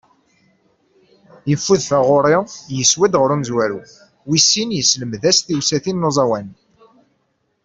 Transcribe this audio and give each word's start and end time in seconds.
Yeffud 1.49 1.81
taγuṛi 1.89 2.37
yeswa-d 2.77 3.13
γer 3.19 3.31
umezwaru, 3.35 3.81
wis 4.27 4.45
sin 4.51 4.69
yesselmed-as 4.77 5.37
tiwsatin 5.39 5.99
n 6.01 6.07
uẓawan. 6.09 6.47